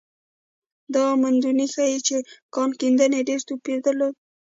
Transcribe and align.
دا 0.93 1.05
موندنې 1.21 1.65
ښيي 1.73 1.99
چې 2.07 2.17
کان 2.55 2.69
کیندنې 2.79 3.19
ډېر 3.29 3.39
توپیر 3.49 3.77
درلود. 3.85 4.15